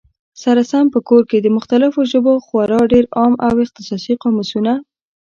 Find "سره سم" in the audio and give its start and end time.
0.43-0.85